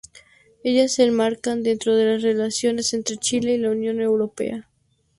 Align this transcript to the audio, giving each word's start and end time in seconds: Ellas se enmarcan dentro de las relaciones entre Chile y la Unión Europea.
Ellas 0.63 0.95
se 0.95 1.03
enmarcan 1.03 1.61
dentro 1.61 1.95
de 1.95 2.05
las 2.05 2.23
relaciones 2.23 2.95
entre 2.95 3.17
Chile 3.17 3.53
y 3.53 3.57
la 3.59 3.69
Unión 3.69 4.01
Europea. 4.01 4.67